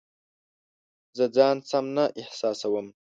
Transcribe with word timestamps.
زه 1.17 1.25
ځان 1.35 1.57
سم 1.69 1.85
نه 1.95 2.05
احساسوم 2.21 2.87